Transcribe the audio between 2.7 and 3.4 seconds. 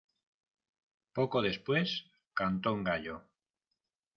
un gallo.